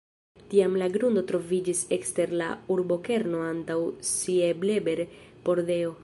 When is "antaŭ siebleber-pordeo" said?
3.51-5.93